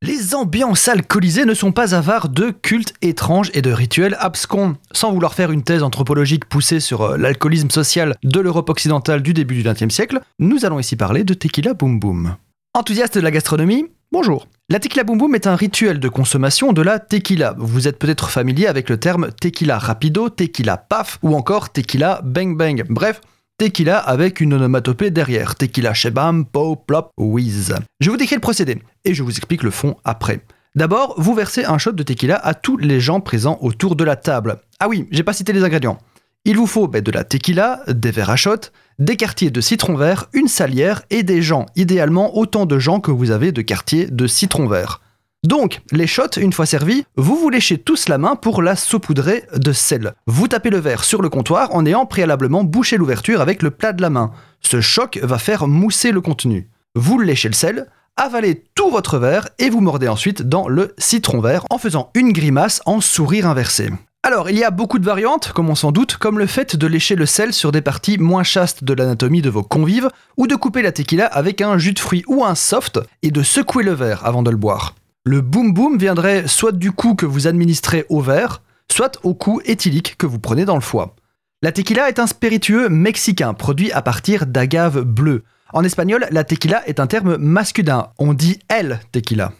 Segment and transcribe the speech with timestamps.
[0.00, 4.76] Les ambiances alcoolisées ne sont pas avares de cultes étranges et de rituels abscons.
[4.92, 9.34] Sans vouloir faire une thèse anthropologique poussée sur euh, l'alcoolisme social de l'Europe occidentale du
[9.34, 12.36] début du XXe siècle, nous allons ici parler de tequila boom boom.
[12.74, 14.46] Enthousiaste de la gastronomie, bonjour.
[14.68, 17.56] La tequila boom boom est un rituel de consommation de la tequila.
[17.58, 22.56] Vous êtes peut-être familier avec le terme tequila rapido, tequila paf ou encore tequila bang
[22.56, 22.84] bang.
[22.88, 23.20] Bref,
[23.58, 25.56] tequila avec une onomatopée derrière.
[25.56, 27.74] Tequila shebam, po, plop, whiz.
[28.00, 30.40] Je vous décris le procédé et je vous explique le fond après.
[30.76, 34.14] D'abord, vous versez un shot de tequila à tous les gens présents autour de la
[34.14, 34.60] table.
[34.78, 35.98] Ah oui, j'ai pas cité les ingrédients.
[36.44, 39.96] Il vous faut ben, de la tequila, des verres à shot, des quartiers de citron
[39.96, 44.06] vert, une salière et des gens, idéalement autant de gens que vous avez de quartiers
[44.06, 45.00] de citron vert.
[45.44, 49.44] Donc, les shots, une fois servis, vous vous léchez tous la main pour la saupoudrer
[49.54, 50.14] de sel.
[50.26, 53.92] Vous tapez le verre sur le comptoir en ayant préalablement bouché l'ouverture avec le plat
[53.92, 54.32] de la main.
[54.60, 56.68] Ce choc va faire mousser le contenu.
[56.96, 61.40] Vous léchez le sel, avalez tout votre verre et vous mordez ensuite dans le citron
[61.40, 63.90] vert en faisant une grimace en sourire inversé.
[64.24, 66.86] Alors, il y a beaucoup de variantes, comme on s'en doute, comme le fait de
[66.88, 70.56] lécher le sel sur des parties moins chastes de l'anatomie de vos convives, ou de
[70.56, 73.92] couper la tequila avec un jus de fruits ou un soft et de secouer le
[73.92, 74.94] verre avant de le boire.
[75.30, 79.60] Le boom boom viendrait soit du coup que vous administrez au verre, soit au coup
[79.66, 81.16] éthylique que vous prenez dans le foie.
[81.60, 85.44] La tequila est un spiritueux mexicain produit à partir d'agave bleue.
[85.74, 89.52] En espagnol, la tequila est un terme masculin, on dit el tequila.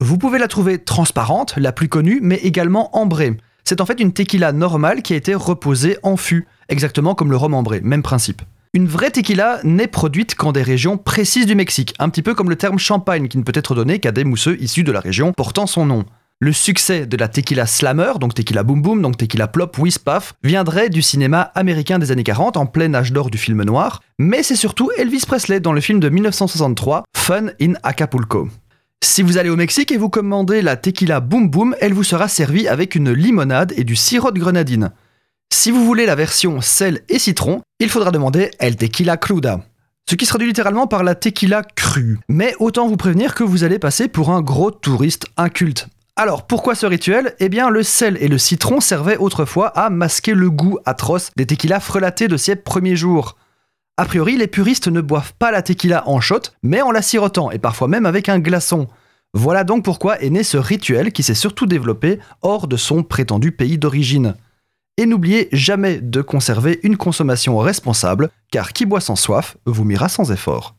[0.00, 3.36] Vous pouvez la trouver transparente, la plus connue, mais également ambrée.
[3.62, 7.36] C'est en fait une tequila normale qui a été reposée en fût, exactement comme le
[7.36, 8.42] rhum ambré, même principe.
[8.76, 12.50] Une vraie tequila n'est produite qu'en des régions précises du Mexique, un petit peu comme
[12.50, 15.32] le terme champagne qui ne peut être donné qu'à des mousseux issus de la région
[15.32, 16.04] portant son nom.
[16.40, 20.34] Le succès de la tequila slammer, donc tequila boom boom, donc tequila plop, whiz paf,
[20.42, 24.42] viendrait du cinéma américain des années 40 en plein âge d'or du film noir, mais
[24.42, 28.48] c'est surtout Elvis Presley dans le film de 1963 Fun in Acapulco.
[29.04, 32.26] Si vous allez au Mexique et vous commandez la tequila boom boom, elle vous sera
[32.26, 34.90] servie avec une limonade et du sirop de grenadine.
[35.56, 39.60] Si vous voulez la version sel et citron, il faudra demander El Tequila Cruda.
[40.10, 42.18] Ce qui se traduit littéralement par la tequila crue.
[42.28, 45.86] Mais autant vous prévenir que vous allez passer pour un gros touriste inculte.
[46.16, 47.36] Alors, pourquoi ce rituel?
[47.38, 51.46] Eh bien, le sel et le citron servaient autrefois à masquer le goût atroce des
[51.46, 53.36] tequilas frelatés de ces premiers jours.
[53.96, 57.52] A priori, les puristes ne boivent pas la tequila en shot, mais en la sirotant,
[57.52, 58.88] et parfois même avec un glaçon.
[59.34, 63.52] Voilà donc pourquoi est né ce rituel qui s'est surtout développé hors de son prétendu
[63.52, 64.34] pays d'origine.
[64.96, 70.08] Et n'oubliez jamais de conserver une consommation responsable, car qui boit sans soif vous mira
[70.08, 70.76] sans effort.